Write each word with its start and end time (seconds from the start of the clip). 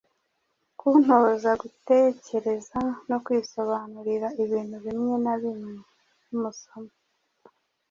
kuntoza 0.79 1.51
gutekereza 1.61 2.79
no 3.09 3.17
kwisobanurira 3.23 4.27
ibintu 4.43 4.75
bimwe 4.85 5.13
na 5.23 5.33
bimwe. 5.41 5.75
Nimusoma 6.25 6.93